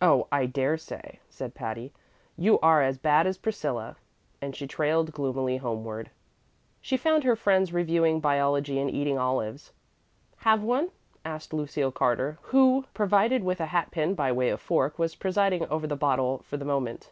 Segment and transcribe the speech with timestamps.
[0.00, 1.92] "Oh, I dare say," said Patty.
[2.34, 3.96] "You are as bad as Priscilla";
[4.40, 6.10] and she trailed gloomily homeward.
[6.80, 9.70] She found her friends reviewing biology and eating olives.
[10.38, 10.92] "Have one?"
[11.26, 15.66] asked Lucille Carter, who, provided with a hat pin by way of fork, was presiding
[15.66, 17.10] over the bottle for the moment.